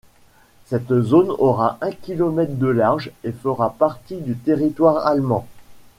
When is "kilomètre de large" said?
1.91-3.11